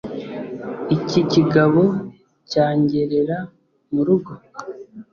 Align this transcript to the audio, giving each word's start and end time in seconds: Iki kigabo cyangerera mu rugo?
Iki 0.97 1.21
kigabo 1.31 1.83
cyangerera 2.51 3.37
mu 3.93 4.01
rugo? 4.07 4.31